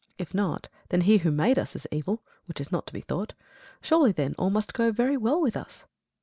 [0.17, 3.35] If not, then He who made us is evil, which is not to be thought.
[3.83, 5.85] Surely, then, all must go very well with us!